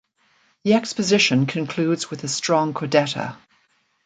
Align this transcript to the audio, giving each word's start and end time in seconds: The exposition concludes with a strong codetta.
The 0.63 0.73
exposition 0.73 1.45
concludes 1.45 2.09
with 2.09 2.23
a 2.23 2.27
strong 2.27 2.73
codetta. 2.73 3.37